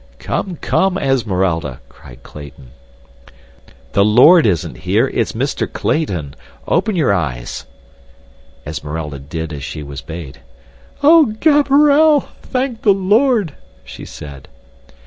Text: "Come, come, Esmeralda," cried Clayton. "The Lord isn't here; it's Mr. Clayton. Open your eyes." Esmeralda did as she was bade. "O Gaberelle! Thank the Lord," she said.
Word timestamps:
"Come, 0.17 0.55
come, 0.61 0.97
Esmeralda," 0.97 1.79
cried 1.87 2.23
Clayton. 2.23 2.71
"The 3.91 4.03
Lord 4.03 4.47
isn't 4.47 4.77
here; 4.79 5.05
it's 5.09 5.33
Mr. 5.33 5.71
Clayton. 5.71 6.35
Open 6.67 6.95
your 6.95 7.13
eyes." 7.13 7.67
Esmeralda 8.65 9.19
did 9.19 9.53
as 9.53 9.61
she 9.63 9.83
was 9.83 10.01
bade. 10.01 10.39
"O 11.03 11.35
Gaberelle! 11.39 12.29
Thank 12.41 12.81
the 12.81 12.95
Lord," 12.95 13.53
she 13.85 14.03
said. 14.03 14.47